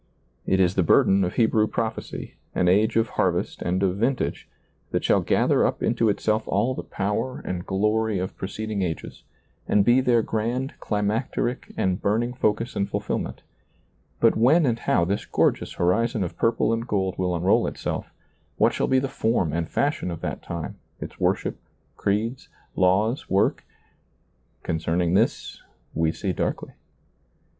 [0.47, 4.49] It is the burden of Hebrew prophecy, an age of harvest and of vintage,
[4.89, 8.17] that ^lailizccbvGoOgle lo SEEING DARKLY shall gather up into itself all the power and glory
[8.17, 9.21] of preceding ages,
[9.67, 13.43] and be their grand climacteric and burning focus and fulfillment;
[14.19, 18.07] but when and how this goi^eous horizon of purple and gold will unroll itself,
[18.57, 21.59] what shall be the form and fashion of that time, its worship,
[21.95, 23.63] creeds, laws, work,—
[24.63, 25.61] concerning this,
[25.93, 26.71] we see darkly.